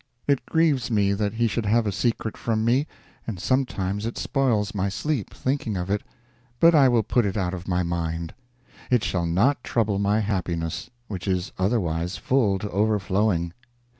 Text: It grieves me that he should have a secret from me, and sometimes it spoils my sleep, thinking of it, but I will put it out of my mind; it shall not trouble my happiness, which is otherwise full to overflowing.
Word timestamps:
It 0.27 0.43
grieves 0.47 0.89
me 0.89 1.13
that 1.13 1.33
he 1.33 1.45
should 1.47 1.67
have 1.67 1.85
a 1.85 1.91
secret 1.91 2.35
from 2.35 2.65
me, 2.65 2.87
and 3.27 3.39
sometimes 3.39 4.03
it 4.03 4.17
spoils 4.17 4.73
my 4.73 4.89
sleep, 4.89 5.31
thinking 5.31 5.77
of 5.77 5.91
it, 5.91 6.01
but 6.59 6.73
I 6.73 6.89
will 6.89 7.03
put 7.03 7.23
it 7.23 7.37
out 7.37 7.53
of 7.53 7.67
my 7.67 7.83
mind; 7.83 8.33
it 8.89 9.03
shall 9.03 9.27
not 9.27 9.63
trouble 9.63 9.99
my 9.99 10.19
happiness, 10.19 10.89
which 11.07 11.27
is 11.27 11.51
otherwise 11.59 12.17
full 12.17 12.57
to 12.57 12.69
overflowing. 12.71 13.53